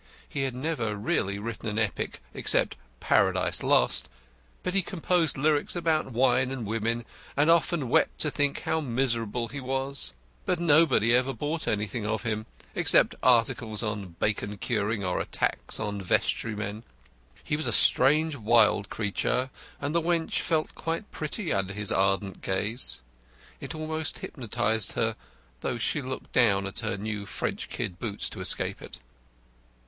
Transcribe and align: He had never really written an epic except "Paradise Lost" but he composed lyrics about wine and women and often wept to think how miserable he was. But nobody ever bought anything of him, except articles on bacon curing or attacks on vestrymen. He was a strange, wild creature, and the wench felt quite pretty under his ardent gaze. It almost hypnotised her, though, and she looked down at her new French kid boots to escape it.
He 0.27 0.41
had 0.41 0.55
never 0.55 0.95
really 0.95 1.37
written 1.37 1.69
an 1.69 1.77
epic 1.77 2.21
except 2.33 2.75
"Paradise 2.99 3.61
Lost" 3.61 4.09
but 4.63 4.73
he 4.73 4.81
composed 4.81 5.37
lyrics 5.37 5.75
about 5.75 6.11
wine 6.11 6.49
and 6.49 6.65
women 6.65 7.05
and 7.37 7.51
often 7.51 7.87
wept 7.87 8.17
to 8.21 8.31
think 8.31 8.61
how 8.61 8.81
miserable 8.81 9.49
he 9.49 9.59
was. 9.59 10.15
But 10.43 10.59
nobody 10.59 11.13
ever 11.13 11.33
bought 11.33 11.67
anything 11.67 12.07
of 12.07 12.23
him, 12.23 12.47
except 12.73 13.13
articles 13.21 13.83
on 13.83 14.15
bacon 14.19 14.57
curing 14.57 15.03
or 15.05 15.19
attacks 15.19 15.79
on 15.79 16.01
vestrymen. 16.01 16.81
He 17.43 17.55
was 17.55 17.67
a 17.67 17.71
strange, 17.71 18.35
wild 18.35 18.89
creature, 18.89 19.51
and 19.79 19.93
the 19.93 20.01
wench 20.01 20.39
felt 20.39 20.73
quite 20.73 21.11
pretty 21.11 21.53
under 21.53 21.73
his 21.73 21.91
ardent 21.91 22.41
gaze. 22.41 23.01
It 23.59 23.75
almost 23.75 24.17
hypnotised 24.17 24.93
her, 24.93 25.15
though, 25.59 25.73
and 25.73 25.81
she 25.83 26.01
looked 26.01 26.31
down 26.31 26.65
at 26.65 26.79
her 26.79 26.97
new 26.97 27.27
French 27.27 27.69
kid 27.69 27.99
boots 27.99 28.31
to 28.31 28.39
escape 28.39 28.81
it. 28.81 28.97